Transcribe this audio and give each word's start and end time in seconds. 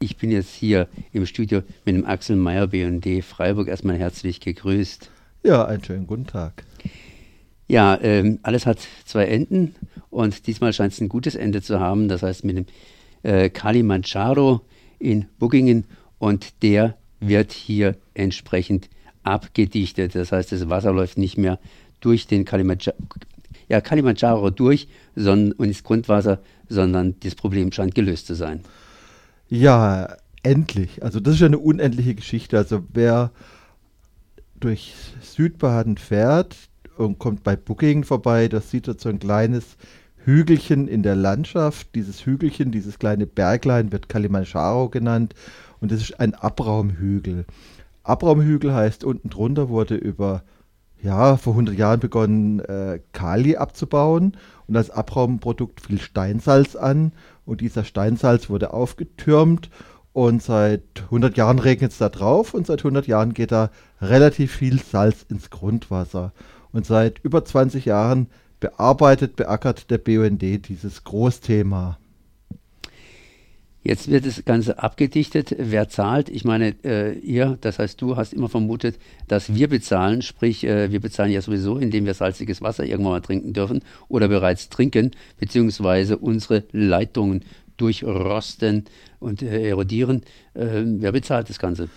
Ich 0.00 0.16
bin 0.16 0.30
jetzt 0.30 0.54
hier 0.54 0.86
im 1.12 1.26
Studio 1.26 1.62
mit 1.84 1.96
dem 1.96 2.06
Axel 2.06 2.36
Meyer, 2.36 2.68
BND 2.68 3.24
Freiburg. 3.24 3.66
Erstmal 3.66 3.98
herzlich 3.98 4.38
gegrüßt. 4.38 5.10
Ja, 5.42 5.64
einen 5.64 5.82
schönen 5.82 6.06
guten 6.06 6.26
Tag. 6.26 6.62
Ja, 7.66 7.98
ähm, 8.00 8.38
alles 8.44 8.64
hat 8.64 8.78
zwei 9.04 9.26
Enden 9.26 9.74
und 10.08 10.46
diesmal 10.46 10.72
scheint 10.72 10.92
es 10.92 11.00
ein 11.00 11.08
gutes 11.08 11.34
Ende 11.34 11.62
zu 11.62 11.80
haben. 11.80 12.08
Das 12.08 12.22
heißt 12.22 12.44
mit 12.44 12.58
dem 12.58 12.66
äh, 13.24 13.50
Kalimanjaro 13.50 14.60
in 15.00 15.26
Buggingen 15.40 15.84
und 16.20 16.62
der 16.62 16.96
wird 17.18 17.50
hier 17.50 17.96
entsprechend 18.14 18.88
abgedichtet. 19.24 20.14
Das 20.14 20.30
heißt, 20.30 20.52
das 20.52 20.68
Wasser 20.68 20.92
läuft 20.92 21.18
nicht 21.18 21.38
mehr 21.38 21.58
durch 21.98 22.28
den 22.28 22.44
Kalimanjaro, 22.44 22.96
ja, 23.68 23.80
Kalimanjaro 23.80 24.50
durch 24.50 24.86
sondern, 25.16 25.58
und 25.58 25.66
ins 25.66 25.82
Grundwasser, 25.82 26.38
sondern 26.68 27.16
das 27.24 27.34
Problem 27.34 27.72
scheint 27.72 27.96
gelöst 27.96 28.28
zu 28.28 28.34
sein. 28.34 28.60
Ja, 29.48 30.16
endlich. 30.42 31.02
Also 31.02 31.20
das 31.20 31.34
ist 31.34 31.40
ja 31.40 31.46
eine 31.46 31.58
unendliche 31.58 32.14
Geschichte. 32.14 32.56
Also 32.58 32.84
wer 32.92 33.30
durch 34.60 34.94
Südbaden 35.22 35.96
fährt 35.96 36.56
und 36.96 37.18
kommt 37.18 37.44
bei 37.44 37.56
Booking 37.56 38.04
vorbei, 38.04 38.48
das 38.48 38.70
sieht 38.70 38.88
dort 38.88 39.00
so 39.00 39.08
ein 39.08 39.18
kleines 39.18 39.76
Hügelchen 40.24 40.88
in 40.88 41.02
der 41.02 41.16
Landschaft. 41.16 41.94
Dieses 41.94 42.26
Hügelchen, 42.26 42.72
dieses 42.72 42.98
kleine 42.98 43.26
Berglein 43.26 43.92
wird 43.92 44.08
Kalimanjaro 44.08 44.90
genannt 44.90 45.34
und 45.80 45.92
das 45.92 46.02
ist 46.02 46.20
ein 46.20 46.34
Abraumhügel. 46.34 47.46
Abraumhügel 48.02 48.74
heißt, 48.74 49.04
unten 49.04 49.30
drunter 49.30 49.68
wurde 49.68 49.94
über, 49.94 50.42
ja, 51.02 51.36
vor 51.36 51.54
100 51.54 51.76
Jahren 51.76 52.00
begonnen, 52.00 52.60
äh, 52.60 53.00
Kali 53.12 53.56
abzubauen 53.56 54.36
und 54.66 54.76
als 54.76 54.90
Abraumprodukt 54.90 55.80
fiel 55.80 56.00
Steinsalz 56.00 56.74
an 56.74 57.12
und 57.48 57.62
dieser 57.62 57.82
Steinsalz 57.82 58.50
wurde 58.50 58.74
aufgetürmt 58.74 59.70
und 60.12 60.42
seit 60.42 60.82
100 61.04 61.36
Jahren 61.38 61.58
regnet 61.58 61.92
es 61.92 61.98
da 61.98 62.10
drauf 62.10 62.52
und 62.52 62.66
seit 62.66 62.80
100 62.80 63.06
Jahren 63.06 63.32
geht 63.32 63.52
da 63.52 63.70
relativ 64.02 64.54
viel 64.54 64.78
Salz 64.80 65.24
ins 65.28 65.48
Grundwasser. 65.48 66.32
Und 66.72 66.84
seit 66.84 67.20
über 67.20 67.44
20 67.44 67.86
Jahren 67.86 68.28
bearbeitet, 68.60 69.36
beackert 69.36 69.90
der 69.90 69.96
BUND 69.96 70.42
dieses 70.42 71.04
Großthema. 71.04 71.98
Jetzt 73.88 74.10
wird 74.10 74.26
das 74.26 74.44
Ganze 74.44 74.82
abgedichtet. 74.82 75.56
Wer 75.58 75.88
zahlt? 75.88 76.28
Ich 76.28 76.44
meine, 76.44 76.74
äh, 76.84 77.18
ihr, 77.20 77.56
das 77.58 77.78
heißt 77.78 77.98
du, 78.02 78.18
hast 78.18 78.34
immer 78.34 78.50
vermutet, 78.50 78.98
dass 79.28 79.54
wir 79.54 79.66
bezahlen. 79.66 80.20
Sprich, 80.20 80.62
äh, 80.64 80.92
wir 80.92 81.00
bezahlen 81.00 81.32
ja 81.32 81.40
sowieso, 81.40 81.78
indem 81.78 82.04
wir 82.04 82.12
salziges 82.12 82.60
Wasser 82.60 82.84
irgendwann 82.84 83.12
mal 83.12 83.20
trinken 83.22 83.54
dürfen 83.54 83.80
oder 84.08 84.28
bereits 84.28 84.68
trinken, 84.68 85.12
beziehungsweise 85.38 86.18
unsere 86.18 86.64
Leitungen 86.70 87.46
durchrosten 87.78 88.84
und 89.20 89.40
äh, 89.40 89.70
erodieren. 89.70 90.20
Äh, 90.52 90.82
wer 90.84 91.12
bezahlt 91.12 91.48
das 91.48 91.58
Ganze? 91.58 91.88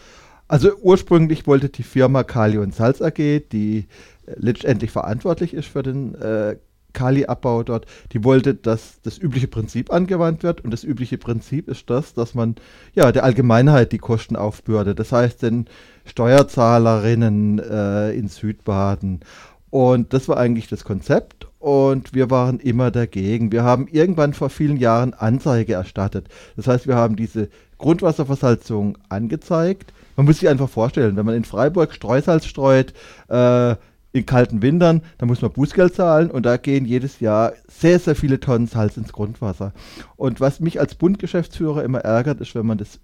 Also 0.48 0.72
ursprünglich 0.82 1.46
wollte 1.46 1.68
die 1.68 1.84
Firma 1.84 2.24
Kali 2.24 2.58
und 2.58 2.74
Salz 2.74 3.02
AG, 3.02 3.18
die 3.52 3.88
äh, 4.28 4.36
letztendlich 4.38 4.92
verantwortlich 4.92 5.54
ist 5.54 5.68
für 5.68 5.84
den 5.84 6.16
äh, 6.16 6.56
Kali-Abbau 6.94 7.64
dort, 7.64 7.86
die 8.12 8.24
wollte, 8.24 8.54
dass 8.56 9.02
das 9.04 9.18
übliche 9.18 9.48
Prinzip 9.48 9.92
angewandt 9.92 10.44
wird. 10.44 10.62
Und 10.62 10.72
das 10.72 10.84
übliche 10.84 11.18
Prinzip 11.18 11.68
ist 11.68 11.90
das, 11.90 12.14
dass 12.14 12.36
man 12.36 12.56
ja 12.94 13.12
der 13.12 13.24
Allgemeinheit 13.24 13.92
die 13.92 13.98
Kosten 13.98 14.36
aufbürdet. 14.36 15.00
Das 15.00 15.12
heißt 15.12 15.42
den 15.42 15.66
Steuerzahlerinnen 16.06 17.60
äh, 17.60 18.12
in 18.12 18.28
Südbaden. 18.28 19.22
Und 19.70 20.14
das 20.14 20.28
war 20.28 20.38
eigentlich 20.38 20.68
das 20.68 20.84
Konzept 20.84 21.48
und 21.62 22.14
wir 22.14 22.30
waren 22.30 22.60
immer 22.60 22.92
dagegen. 22.92 23.52
Wir 23.52 23.64
haben 23.64 23.88
irgendwann 23.88 24.34
vor 24.34 24.50
vielen 24.50 24.78
Jahren 24.78 25.14
Anzeige 25.14 25.74
erstattet. 25.74 26.28
Das 26.58 26.68
heißt, 26.68 26.88
wir 26.88 26.96
haben 26.96 27.16
diese 27.16 27.50
Grundwasserversalzung 27.78 28.98
angezeigt. 29.10 29.94
Man 30.18 30.26
muss 30.26 30.40
sich 30.40 30.50
einfach 30.50 30.70
vorstellen, 30.70 31.16
wenn 31.16 31.26
man 31.26 31.36
in 31.36 31.46
Freiburg 31.46 31.94
Streusalz 31.94 32.46
streut, 32.46 32.94
äh, 33.30 33.76
in 34.14 34.26
kalten 34.26 34.62
Wintern, 34.62 35.02
da 35.18 35.26
muss 35.26 35.42
man 35.42 35.52
Bußgeld 35.52 35.96
zahlen 35.96 36.32
und 36.32 36.46
da 36.46 36.58
gehen 36.58 36.86
jedes 36.86 37.20
Jahr 37.20 37.54
sehr, 37.68 38.00
sehr 38.00 38.16
viele 38.16 38.40
Tonnen 38.40 38.68
Salz 38.68 38.98
ins 38.98 39.14
Grundwasser. 39.14 39.74
Und 40.18 40.42
was 40.42 40.60
mich 40.60 40.80
als 40.80 40.96
Bundgeschäftsführer 40.96 41.84
immer 41.84 42.00
ärgert, 42.00 42.42
ist, 42.42 42.54
wenn 42.54 42.66
man 42.66 42.78
das, 42.78 43.00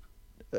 äh, 0.51 0.57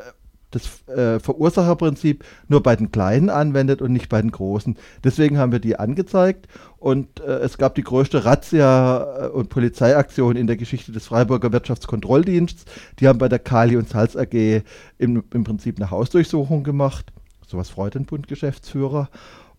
das 0.50 0.88
äh, 0.88 1.20
Verursacherprinzip 1.20 2.24
nur 2.48 2.62
bei 2.62 2.74
den 2.76 2.90
Kleinen 2.90 3.28
anwendet 3.28 3.82
und 3.82 3.92
nicht 3.92 4.08
bei 4.08 4.22
den 4.22 4.30
Großen. 4.30 4.78
Deswegen 5.04 5.36
haben 5.36 5.52
wir 5.52 5.58
die 5.58 5.78
angezeigt 5.78 6.48
und 6.78 7.20
äh, 7.20 7.40
es 7.40 7.58
gab 7.58 7.74
die 7.74 7.84
größte 7.84 8.24
Razzia- 8.24 9.26
und 9.26 9.50
Polizeiaktion 9.50 10.36
in 10.36 10.46
der 10.46 10.56
Geschichte 10.56 10.92
des 10.92 11.04
Freiburger 11.04 11.52
Wirtschaftskontrolldienstes. 11.52 12.64
Die 13.00 13.08
haben 13.08 13.18
bei 13.18 13.28
der 13.28 13.38
Kali 13.38 13.76
und 13.76 13.90
Salz 13.90 14.16
AG 14.16 14.62
im, 14.96 15.22
im 15.34 15.44
Prinzip 15.44 15.76
eine 15.76 15.90
Hausdurchsuchung 15.90 16.64
gemacht. 16.64 17.12
Sowas 17.46 17.68
freut 17.68 17.94
den 17.94 18.06
Bundgeschäftsführer. 18.06 19.10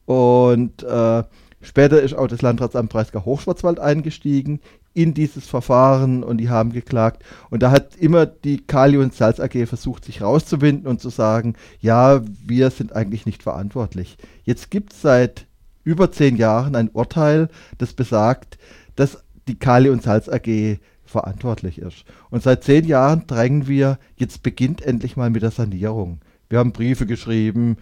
Und 0.09 0.81
äh, 0.81 1.23
später 1.61 2.01
ist 2.01 2.15
auch 2.15 2.25
das 2.25 2.41
Landratsamt 2.41 2.89
Breisgau 2.89 3.25
Hochschwarzwald 3.25 3.79
eingestiegen 3.79 4.59
in 4.95 5.13
dieses 5.13 5.47
Verfahren 5.47 6.23
und 6.23 6.37
die 6.37 6.49
haben 6.49 6.71
geklagt. 6.71 7.21
Und 7.51 7.61
da 7.61 7.69
hat 7.69 7.95
immer 7.95 8.25
die 8.25 8.57
Kali 8.57 8.97
und 8.97 9.13
Salz 9.13 9.39
AG 9.39 9.67
versucht, 9.67 10.05
sich 10.05 10.23
rauszuwinden 10.23 10.87
und 10.87 10.99
zu 10.99 11.09
sagen, 11.09 11.53
ja, 11.79 12.23
wir 12.43 12.71
sind 12.71 12.95
eigentlich 12.95 13.27
nicht 13.27 13.43
verantwortlich. 13.43 14.17
Jetzt 14.45 14.71
gibt 14.71 14.93
es 14.93 15.03
seit 15.03 15.45
über 15.83 16.11
zehn 16.11 16.37
Jahren 16.37 16.75
ein 16.75 16.89
Urteil, 16.89 17.47
das 17.77 17.93
besagt, 17.93 18.57
dass 18.95 19.23
die 19.47 19.59
Kali 19.59 19.91
und 19.91 20.01
Salz 20.01 20.27
AG 20.27 20.79
verantwortlich 21.05 21.77
ist. 21.77 22.03
Und 22.31 22.41
seit 22.41 22.63
zehn 22.63 22.85
Jahren 22.85 23.27
drängen 23.27 23.67
wir, 23.67 23.99
jetzt 24.15 24.41
beginnt 24.41 24.81
endlich 24.81 25.17
mal 25.17 25.29
mit 25.29 25.43
der 25.43 25.51
Sanierung. 25.51 26.19
Wir 26.49 26.57
haben 26.57 26.71
Briefe 26.71 27.05
geschrieben, 27.05 27.77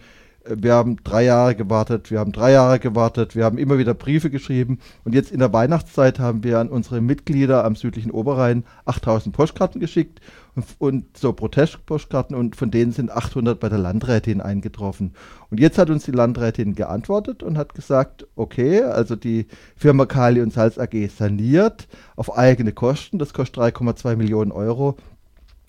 wir 0.48 0.74
haben 0.74 0.96
drei 1.04 1.24
Jahre 1.24 1.54
gewartet, 1.54 2.10
wir 2.10 2.18
haben 2.18 2.32
drei 2.32 2.52
Jahre 2.52 2.78
gewartet, 2.78 3.36
wir 3.36 3.44
haben 3.44 3.58
immer 3.58 3.78
wieder 3.78 3.94
Briefe 3.94 4.30
geschrieben 4.30 4.78
und 5.04 5.14
jetzt 5.14 5.30
in 5.30 5.40
der 5.40 5.52
Weihnachtszeit 5.52 6.18
haben 6.18 6.42
wir 6.44 6.58
an 6.58 6.68
unsere 6.68 7.00
Mitglieder 7.00 7.64
am 7.64 7.76
südlichen 7.76 8.10
Oberrhein 8.10 8.64
8000 8.86 9.34
Postkarten 9.34 9.80
geschickt 9.80 10.20
und, 10.54 10.66
und 10.78 11.16
so 11.16 11.32
Protestpostkarten 11.32 12.34
und 12.34 12.56
von 12.56 12.70
denen 12.70 12.92
sind 12.92 13.10
800 13.10 13.60
bei 13.60 13.68
der 13.68 13.78
Landrätin 13.78 14.40
eingetroffen. 14.40 15.14
Und 15.50 15.60
jetzt 15.60 15.78
hat 15.78 15.90
uns 15.90 16.04
die 16.04 16.12
Landrätin 16.12 16.74
geantwortet 16.74 17.42
und 17.42 17.58
hat 17.58 17.74
gesagt, 17.74 18.26
okay, 18.34 18.82
also 18.82 19.16
die 19.16 19.46
Firma 19.76 20.06
Kali 20.06 20.40
und 20.40 20.52
Salz 20.52 20.78
AG 20.78 21.08
saniert 21.08 21.88
auf 22.16 22.36
eigene 22.36 22.72
Kosten, 22.72 23.18
das 23.18 23.32
kostet 23.32 23.62
3,2 23.76 24.16
Millionen 24.16 24.52
Euro 24.52 24.96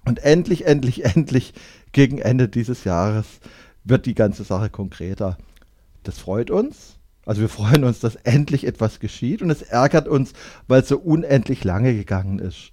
und 0.05 0.23
endlich, 0.23 0.65
endlich, 0.65 1.05
endlich 1.15 1.53
gegen 1.91 2.19
Ende 2.19 2.47
dieses 2.47 2.83
Jahres 2.83 3.39
wird 3.89 4.05
die 4.05 4.15
ganze 4.15 4.43
Sache 4.43 4.69
konkreter. 4.69 5.37
Das 6.03 6.19
freut 6.19 6.51
uns. 6.51 6.97
Also 7.25 7.41
wir 7.41 7.49
freuen 7.49 7.83
uns, 7.83 7.99
dass 7.99 8.15
endlich 8.15 8.65
etwas 8.65 8.99
geschieht 8.99 9.41
und 9.41 9.49
es 9.49 9.61
ärgert 9.61 10.07
uns, 10.07 10.33
weil 10.67 10.81
es 10.81 10.87
so 10.87 10.97
unendlich 10.97 11.63
lange 11.63 11.93
gegangen 11.93 12.39
ist. 12.39 12.71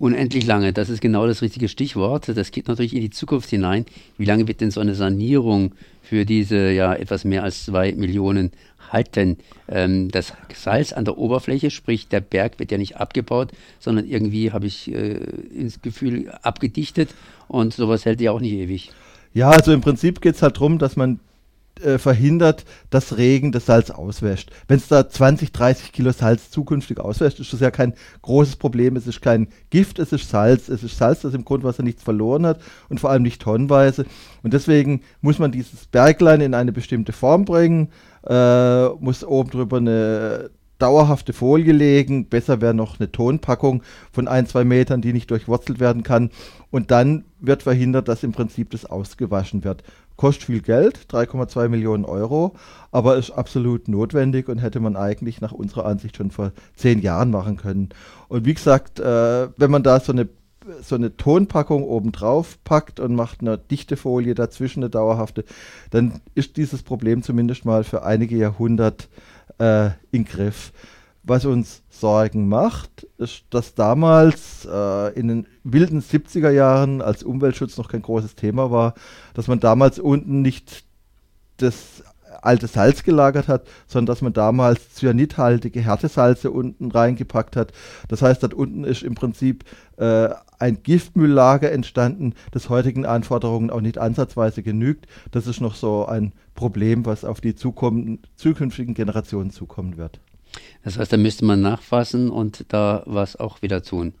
Unendlich 0.00 0.46
lange, 0.46 0.72
das 0.72 0.88
ist 0.88 1.02
genau 1.02 1.26
das 1.26 1.42
richtige 1.42 1.68
Stichwort. 1.68 2.26
Das 2.34 2.52
geht 2.52 2.68
natürlich 2.68 2.94
in 2.94 3.02
die 3.02 3.10
Zukunft 3.10 3.50
hinein. 3.50 3.84
Wie 4.16 4.24
lange 4.24 4.48
wird 4.48 4.62
denn 4.62 4.70
so 4.70 4.80
eine 4.80 4.94
Sanierung 4.94 5.72
für 6.00 6.24
diese 6.24 6.70
ja 6.70 6.94
etwas 6.94 7.24
mehr 7.24 7.42
als 7.44 7.66
zwei 7.66 7.92
Millionen 7.92 8.50
halten? 8.90 9.36
Ähm, 9.68 10.10
das 10.10 10.32
Salz 10.54 10.94
an 10.94 11.04
der 11.04 11.18
Oberfläche, 11.18 11.70
sprich 11.70 12.08
der 12.08 12.22
Berg 12.22 12.58
wird 12.58 12.72
ja 12.72 12.78
nicht 12.78 12.96
abgebaut, 12.96 13.52
sondern 13.78 14.06
irgendwie 14.06 14.52
habe 14.52 14.66
ich 14.66 14.90
äh, 14.90 15.18
ins 15.54 15.82
Gefühl 15.82 16.30
abgedichtet 16.40 17.10
und 17.46 17.74
sowas 17.74 18.06
hält 18.06 18.22
ja 18.22 18.32
auch 18.32 18.40
nicht 18.40 18.54
ewig. 18.54 18.92
Ja, 19.34 19.50
also 19.50 19.70
im 19.70 19.82
Prinzip 19.82 20.22
geht 20.22 20.36
es 20.36 20.40
halt 20.40 20.56
darum, 20.56 20.78
dass 20.78 20.96
man 20.96 21.20
äh, 21.82 21.98
verhindert, 21.98 22.64
dass 22.90 23.16
Regen 23.16 23.52
das 23.52 23.66
Salz 23.66 23.90
auswäscht. 23.90 24.50
Wenn 24.68 24.78
es 24.78 24.88
da 24.88 25.08
20, 25.08 25.52
30 25.52 25.92
Kilo 25.92 26.12
Salz 26.12 26.50
zukünftig 26.50 27.00
auswäscht, 27.00 27.40
ist 27.40 27.52
das 27.52 27.60
ja 27.60 27.70
kein 27.70 27.94
großes 28.22 28.56
Problem. 28.56 28.96
Es 28.96 29.06
ist 29.06 29.22
kein 29.22 29.48
Gift, 29.70 29.98
es 29.98 30.12
ist 30.12 30.28
Salz. 30.28 30.68
Es 30.68 30.82
ist 30.82 30.98
Salz, 30.98 31.20
das 31.22 31.34
im 31.34 31.44
Grundwasser 31.44 31.82
nichts 31.82 32.02
verloren 32.02 32.46
hat 32.46 32.60
und 32.88 33.00
vor 33.00 33.10
allem 33.10 33.22
nicht 33.22 33.40
tonnenweise. 33.40 34.04
Und 34.42 34.52
deswegen 34.52 35.02
muss 35.20 35.38
man 35.38 35.52
dieses 35.52 35.86
Berglein 35.86 36.40
in 36.40 36.54
eine 36.54 36.72
bestimmte 36.72 37.12
Form 37.12 37.44
bringen, 37.44 37.88
äh, 38.26 38.88
muss 38.88 39.24
oben 39.24 39.50
drüber 39.50 39.78
eine 39.78 40.50
dauerhafte 40.80 41.32
Folie 41.32 41.72
legen. 41.72 42.26
Besser 42.26 42.60
wäre 42.60 42.74
noch 42.74 42.98
eine 42.98 43.12
Tonpackung 43.12 43.82
von 44.12 44.28
ein, 44.28 44.46
zwei 44.46 44.64
Metern, 44.64 45.00
die 45.00 45.12
nicht 45.12 45.30
durchwurzelt 45.30 45.78
werden 45.78 46.02
kann. 46.02 46.30
Und 46.70 46.90
dann 46.90 47.24
wird 47.40 47.62
verhindert, 47.62 48.08
dass 48.08 48.22
im 48.22 48.32
Prinzip 48.32 48.70
das 48.70 48.86
ausgewaschen 48.86 49.64
wird. 49.64 49.84
Kostet 50.20 50.44
viel 50.44 50.60
Geld, 50.60 51.06
3,2 51.10 51.70
Millionen 51.70 52.04
Euro, 52.04 52.52
aber 52.92 53.16
ist 53.16 53.30
absolut 53.30 53.88
notwendig 53.88 54.50
und 54.50 54.58
hätte 54.58 54.78
man 54.78 54.94
eigentlich 54.94 55.40
nach 55.40 55.52
unserer 55.52 55.86
Ansicht 55.86 56.18
schon 56.18 56.30
vor 56.30 56.52
zehn 56.76 57.00
Jahren 57.00 57.30
machen 57.30 57.56
können. 57.56 57.88
Und 58.28 58.44
wie 58.44 58.52
gesagt, 58.52 59.00
äh, 59.00 59.48
wenn 59.56 59.70
man 59.70 59.82
da 59.82 59.98
so 59.98 60.12
eine 60.12 60.28
so 60.82 60.94
eine 60.94 61.16
Tonpackung 61.16 61.84
oben 61.84 62.12
drauf 62.12 62.58
packt 62.64 63.00
und 63.00 63.14
macht 63.14 63.40
eine 63.40 63.56
dichte 63.56 63.96
Folie 63.96 64.34
dazwischen, 64.34 64.82
eine 64.82 64.90
dauerhafte, 64.90 65.42
dann 65.88 66.20
ist 66.34 66.58
dieses 66.58 66.82
Problem 66.82 67.22
zumindest 67.22 67.64
mal 67.64 67.82
für 67.82 68.02
einige 68.02 68.36
Jahrhunderte 68.36 69.06
äh, 69.56 69.88
in 70.10 70.26
Griff. 70.26 70.74
Was 71.22 71.44
uns 71.44 71.82
Sorgen 71.90 72.48
macht, 72.48 73.06
ist, 73.18 73.44
dass 73.50 73.74
damals 73.74 74.66
äh, 74.70 75.12
in 75.18 75.28
den 75.28 75.46
wilden 75.64 76.00
70er 76.00 76.50
Jahren, 76.50 77.02
als 77.02 77.22
Umweltschutz 77.22 77.76
noch 77.76 77.88
kein 77.88 78.02
großes 78.02 78.36
Thema 78.36 78.70
war, 78.70 78.94
dass 79.34 79.46
man 79.46 79.60
damals 79.60 79.98
unten 79.98 80.40
nicht 80.40 80.84
das 81.58 82.02
alte 82.42 82.66
Salz 82.66 83.02
gelagert 83.02 83.48
hat, 83.48 83.66
sondern 83.86 84.14
dass 84.14 84.22
man 84.22 84.32
damals 84.32 84.94
cyanidhaltige 84.94 85.80
Härtesalze 85.80 86.50
unten 86.50 86.90
reingepackt 86.90 87.56
hat. 87.56 87.72
Das 88.08 88.22
heißt, 88.22 88.42
dort 88.42 88.54
unten 88.54 88.84
ist 88.84 89.02
im 89.02 89.14
Prinzip 89.14 89.64
äh, 89.96 90.30
ein 90.58 90.82
Giftmülllager 90.82 91.70
entstanden, 91.70 92.34
das 92.50 92.68
heutigen 92.68 93.06
Anforderungen 93.06 93.70
auch 93.70 93.80
nicht 93.80 93.98
ansatzweise 93.98 94.62
genügt. 94.62 95.06
Das 95.30 95.46
ist 95.46 95.60
noch 95.60 95.74
so 95.74 96.06
ein 96.06 96.32
Problem, 96.54 97.06
was 97.06 97.24
auf 97.24 97.40
die 97.40 97.54
zukünftigen 97.54 98.94
Generationen 98.94 99.50
zukommen 99.50 99.96
wird. 99.96 100.20
Das 100.84 100.98
heißt, 100.98 101.12
da 101.12 101.16
müsste 101.16 101.44
man 101.44 101.60
nachfassen 101.60 102.30
und 102.30 102.66
da 102.68 103.02
was 103.06 103.36
auch 103.36 103.62
wieder 103.62 103.82
tun. 103.82 104.14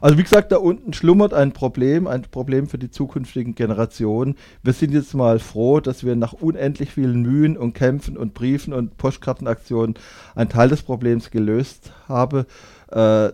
Also 0.00 0.16
wie 0.16 0.22
gesagt, 0.22 0.52
da 0.52 0.56
unten 0.56 0.92
schlummert 0.94 1.34
ein 1.34 1.52
Problem, 1.52 2.06
ein 2.06 2.22
Problem 2.22 2.66
für 2.66 2.78
die 2.78 2.90
zukünftigen 2.90 3.54
Generationen. 3.54 4.36
Wir 4.62 4.72
sind 4.72 4.92
jetzt 4.92 5.14
mal 5.14 5.38
froh, 5.38 5.80
dass 5.80 6.02
wir 6.02 6.16
nach 6.16 6.32
unendlich 6.32 6.92
vielen 6.92 7.22
Mühen 7.22 7.58
und 7.58 7.74
Kämpfen 7.74 8.16
und 8.16 8.32
Briefen 8.32 8.72
und 8.72 8.96
Postkartenaktionen 8.96 9.96
einen 10.34 10.48
Teil 10.48 10.70
des 10.70 10.82
Problems 10.82 11.30
gelöst 11.30 11.92
haben. 12.08 12.46
Äh, 12.90 13.32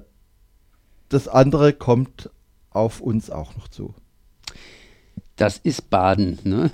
das 1.09 1.29
andere 1.29 1.73
kommt 1.73 2.31
auf 2.71 3.01
uns 3.01 3.31
auch 3.31 3.57
noch 3.57 3.69
zu 3.69 3.95
das 5.37 5.59
ist 5.59 5.91
Baden. 5.91 6.39
Ne? 6.45 6.71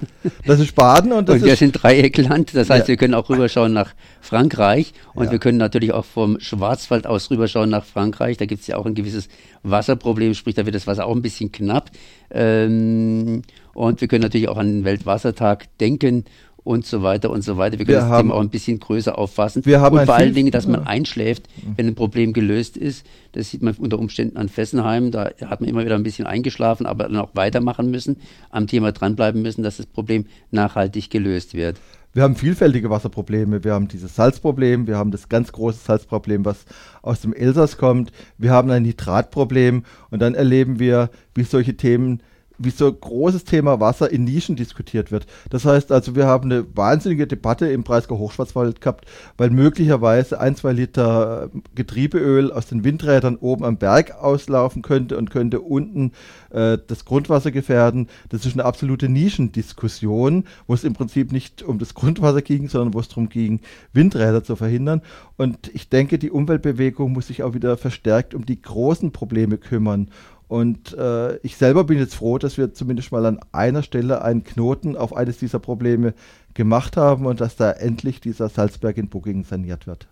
Das 0.47 0.61
ist 0.61 0.75
Baden 0.75 1.13
und 1.13 1.29
das 1.29 1.37
und 1.37 1.45
wir 1.45 1.57
sind 1.57 1.73
Dreieckland, 1.73 2.55
das 2.55 2.71
heißt, 2.71 2.85
ja. 2.85 2.89
wir 2.89 2.97
können 2.97 3.15
auch 3.15 3.29
rüberschauen 3.29 3.73
nach 3.73 3.93
Frankreich 4.21 4.93
und 5.15 5.27
ja. 5.27 5.33
wir 5.33 5.39
können 5.41 5.59
natürlich 5.59 5.93
auch 5.93 6.05
vom 6.05 6.39
Schwarzwald 6.39 7.07
aus 7.07 7.31
rüberschauen 7.31 7.71
nach 7.71 7.85
Frankreich. 7.85 8.37
Da 8.37 8.47
gibt 8.47 8.63
es 8.63 8.69
ja 8.69 8.77
auch 8.77 8.87
ein 8.87 8.95
gewisses 8.95 9.29
Wasserproblem, 9.65 10.35
sprich, 10.35 10.55
da 10.55 10.65
wird 10.65 10.77
das 10.77 10.87
Wasser 10.87 11.07
auch 11.07 11.15
ein 11.15 11.23
bisschen 11.23 11.51
knapp. 11.51 11.91
Ähm, 12.31 13.43
und 13.75 14.01
wir 14.01 14.09
können 14.09 14.23
natürlich 14.23 14.49
auch 14.49 14.59
an 14.59 14.67
den 14.67 14.85
Weltwassertag 14.85 15.67
denken 15.79 16.25
und 16.65 16.87
so 16.87 17.03
weiter 17.03 17.31
und 17.31 17.43
so 17.43 17.57
weiter. 17.57 17.79
Wir 17.79 17.87
können 17.87 17.97
wir 17.99 18.03
das 18.03 18.11
haben, 18.11 18.29
Thema 18.29 18.35
auch 18.37 18.41
ein 18.41 18.51
bisschen 18.51 18.79
größer 18.79 19.19
auffassen. 19.19 19.65
Wir 19.65 19.81
haben 19.81 19.99
und 19.99 20.07
vor 20.07 20.15
allen 20.15 20.35
Dingen, 20.35 20.51
dass 20.51 20.67
man 20.67 20.87
einschläft, 20.87 21.49
wenn 21.77 21.87
ein 21.87 21.95
Problem 21.95 22.33
gelöst 22.33 22.77
ist. 22.77 23.05
Das 23.33 23.51
sieht 23.51 23.63
man 23.63 23.75
unter 23.75 23.99
Umständen 23.99 24.37
an 24.37 24.49
Fessenheim. 24.49 25.11
Da 25.11 25.31
hat 25.45 25.61
man 25.61 25.69
immer 25.69 25.85
wieder 25.85 25.97
ein 25.97 26.03
bisschen 26.03 26.27
eingeschlafen, 26.27 26.87
aber 26.87 27.05
dann 27.05 27.17
auch 27.17 27.31
weitermachen 27.35 27.91
müssen, 27.91 28.17
am 28.51 28.67
Thema 28.67 28.93
dranbleiben 28.93 29.43
müssen, 29.43 29.63
dass 29.63 29.79
das 29.79 29.87
Problem 29.87 30.27
nachhaltig 30.51 31.11
gelöst 31.11 31.55
wird. 31.55 31.79
Wir 32.15 32.25
haben 32.25 32.37
vielfältige 32.37 32.91
Wasserprobleme. 32.91 33.65
Wir 33.65 33.73
haben 33.73 33.89
dieses 33.89 34.15
Salzproblem, 34.15 34.87
wir 34.87 34.99
haben 34.99 35.11
das 35.11 35.31
ganz 35.31 35.51
große 35.51 35.79
Salzproblem, 35.79 36.45
was 36.45 36.67
aus 37.01 37.23
dem 37.23 37.33
Elsass 37.33 37.79
kommt. 37.79 38.13
Wir 38.37 38.51
haben 38.51 38.71
ein 38.71 38.83
Nitratproblem 38.83 39.85
und 40.11 40.21
dann 40.21 40.35
erleben 40.35 40.79
wir, 40.79 41.09
wie 41.35 41.45
solche 41.45 41.75
Themen 41.75 42.21
wie 42.65 42.71
so 42.71 42.93
großes 42.93 43.45
Thema 43.45 43.81
Wasser 43.81 44.11
in 44.11 44.25
Nischen 44.25 44.57
diskutiert 44.57 45.11
wird. 45.11 45.27
Das 45.51 45.65
heißt 45.65 45.93
also, 45.93 46.15
wir 46.15 46.27
haben 46.27 46.51
eine 46.51 46.65
wahnsinnige 46.77 47.27
Debatte 47.27 47.67
im 47.67 47.83
Breisgau 47.83 48.19
Hochschwarzwald 48.19 48.81
gehabt, 48.81 49.07
weil 49.37 49.51
möglicherweise 49.51 50.41
ein, 50.41 50.57
zwei 50.57 50.73
Liter 50.73 51.51
Getriebeöl 51.75 52.53
aus 52.53 52.67
den 52.67 52.85
Windrädern 52.85 53.37
oben 53.37 53.65
am 53.65 53.77
Berg 53.77 54.13
auslaufen 54.21 54.83
könnte 54.83 55.17
und 55.17 55.31
könnte 55.31 55.61
unten 55.61 56.13
äh, 56.51 56.79
das 56.87 57.05
Grundwasser 57.05 57.51
gefährden. 57.51 58.09
Das 58.29 58.47
ist 58.47 58.55
eine 58.55 58.65
absolute 58.65 59.09
Nischendiskussion, 59.09 60.45
wo 60.67 60.75
es 60.75 60.85
im 60.85 60.95
Prinzip 60.95 61.33
nicht 61.33 61.63
um 61.63 61.79
das 61.79 61.95
Grundwasser 61.95 62.43
ging, 62.43 62.69
sondern 62.69 62.95
wo 62.95 63.01
es 63.01 63.09
darum 63.09 63.29
ging, 63.29 63.61
Windräder 63.93 64.45
zu 64.45 64.57
verhindern. 64.57 65.03
Und 65.37 65.71
ich 65.75 65.89
denke, 65.89 66.19
die 66.19 66.31
Umweltbewegung 66.31 67.13
muss 67.13 67.27
sich 67.27 67.43
auch 67.43 67.55
wieder 67.55 67.77
verstärkt 67.77 68.35
um 68.35 68.47
die 68.47 68.61
großen 68.61 69.13
Probleme 69.13 69.59
kümmern. 69.59 70.09
Und 70.53 70.93
äh, 70.99 71.39
ich 71.39 71.57
selber 71.57 71.85
bin 71.85 71.97
jetzt 71.97 72.15
froh, 72.15 72.37
dass 72.37 72.59
wir 72.59 72.75
zumindest 72.75 73.11
mal 73.11 73.25
an 73.25 73.41
einer 73.53 73.83
Stelle 73.83 74.21
einen 74.21 74.45
Knoten 74.45 74.97
auf 74.97 75.17
eines 75.17 75.39
dieser 75.39 75.59
Probleme 75.59 76.13
gemacht 76.53 76.99
haben 76.99 77.25
und 77.25 77.41
dass 77.41 77.57
da 77.57 77.71
endlich 77.71 78.21
dieser 78.21 78.51
Salzberg 78.51 78.99
in 78.99 79.09
Buggingen 79.09 79.45
saniert 79.45 79.87
wird. 79.87 80.09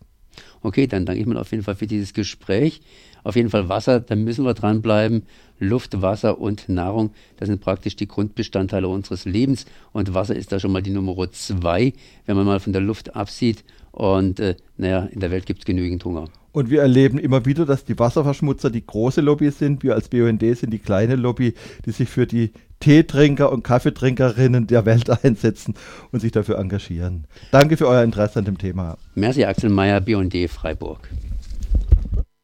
Okay, 0.63 0.87
dann 0.87 1.05
danke 1.05 1.21
ich 1.21 1.27
mir 1.27 1.39
auf 1.39 1.51
jeden 1.51 1.63
Fall 1.63 1.75
für 1.75 1.87
dieses 1.87 2.15
Gespräch. 2.15 2.81
Auf 3.23 3.37
jeden 3.37 3.51
Fall 3.51 3.69
Wasser, 3.69 4.01
da 4.01 4.17
müssen 4.17 4.47
wir 4.47 4.55
dranbleiben. 4.55 5.25
Luft, 5.59 6.01
Wasser 6.01 6.39
und 6.39 6.71
Nahrung, 6.71 7.11
das 7.37 7.51
sind 7.51 7.61
praktisch 7.61 7.97
die 7.97 8.09
Grundbestandteile 8.09 8.89
unseres 8.89 9.27
Lebens. 9.27 9.67
Und 9.93 10.15
Wasser 10.15 10.35
ist 10.35 10.53
da 10.53 10.59
schon 10.59 10.73
mal 10.73 10.81
die 10.81 10.89
Nummer 10.89 11.31
zwei, 11.33 11.93
wenn 12.25 12.37
man 12.37 12.47
mal 12.47 12.61
von 12.61 12.73
der 12.73 12.81
Luft 12.81 13.15
absieht. 13.15 13.63
Und 13.93 14.41
äh, 14.41 14.57
naja, 14.79 15.05
in 15.05 15.21
der 15.21 15.33
Welt 15.33 15.45
gibt 15.45 15.59
es 15.59 15.67
genügend 15.67 16.03
Hunger. 16.03 16.31
Und 16.52 16.70
wir 16.70 16.81
erleben 16.81 17.19
immer 17.19 17.47
wieder, 17.47 17.64
dass 17.64 17.85
die 17.85 17.99
Wasserverschmutzer 17.99 18.70
die 18.70 18.85
große 18.85 19.20
Lobby 19.20 19.50
sind. 19.50 19.82
Wir 19.82 19.94
als 19.94 20.08
BUND 20.08 20.41
sind 20.41 20.70
die 20.70 20.79
kleine 20.79 21.17
Lobby, 21.17 21.55
die 21.87 21.93
sich 21.93 22.08
für 22.08 22.26
die 22.26 22.52
Teetrinker 22.81 23.52
und 23.52 23.62
Kaffeetrinkerinnen 23.62 24.67
der 24.67 24.85
Welt 24.85 25.11
einsetzen 25.25 25.75
und 26.11 26.20
sich 26.20 26.32
dafür 26.32 26.58
engagieren. 26.58 27.25
Danke 27.52 27.76
für 27.76 27.87
euer 27.87 28.02
Interesse 28.02 28.41
an 28.41 28.47
dem 28.47 28.58
Thema. 28.58 28.97
Merci, 29.14 29.44
Axel 29.44 29.70
Meyer, 29.70 30.00
BUND 30.00 30.35
Freiburg. 30.49 31.08